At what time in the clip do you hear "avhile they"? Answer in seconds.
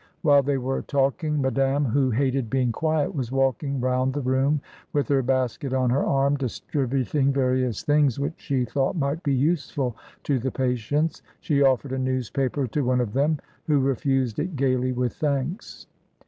0.25-0.57